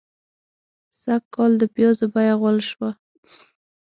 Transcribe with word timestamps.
سږکال 1.01 1.51
د 1.61 1.63
پيازو 1.75 2.05
بيه 2.13 2.33
غول 2.39 2.57
شوه. 2.69 2.89